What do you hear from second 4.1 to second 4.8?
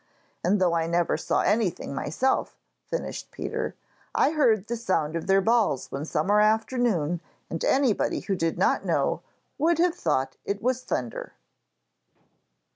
'I heard the